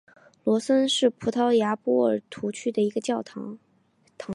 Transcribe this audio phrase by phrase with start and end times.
[0.43, 3.59] 罗森是葡萄牙波尔图区的一个堂
[4.17, 4.25] 区。